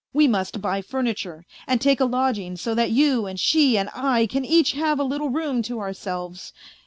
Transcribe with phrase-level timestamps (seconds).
[0.13, 4.25] We must buy furniture, and take a lodging so that you and she and I
[4.25, 6.53] can each have a little room to ourselves.